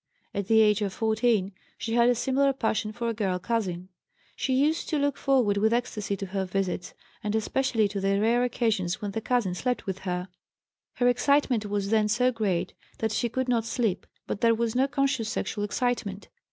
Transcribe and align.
At 0.33 0.47
the 0.47 0.61
age 0.61 0.81
of 0.81 0.93
14 0.93 1.51
she 1.77 1.93
had 1.93 2.09
a 2.09 2.15
similar 2.15 2.53
passion 2.53 2.91
for 2.91 3.07
a 3.07 3.13
girl 3.13 3.37
cousin; 3.37 3.89
she 4.35 4.55
used 4.55 4.89
to 4.89 4.97
look 4.97 5.15
forward 5.15 5.57
with 5.57 5.71
ecstasy 5.73 6.17
to 6.17 6.25
her 6.25 6.43
visits, 6.43 6.95
and 7.23 7.35
especially 7.35 7.87
to 7.89 8.01
the 8.01 8.19
rare 8.19 8.43
occasions 8.43 8.99
when 8.99 9.11
the 9.11 9.21
cousin 9.21 9.53
slept 9.53 9.85
with 9.85 9.99
her; 9.99 10.29
her 10.93 11.07
excitement 11.07 11.67
was 11.67 11.91
then 11.91 12.07
so 12.07 12.31
great 12.31 12.73
that 12.97 13.11
she 13.11 13.29
could 13.29 13.47
not 13.47 13.63
sleep, 13.63 14.07
but 14.25 14.41
there 14.41 14.55
was 14.55 14.73
no 14.73 14.87
conscious 14.87 15.29
sexual 15.29 15.63
excitement. 15.63 16.29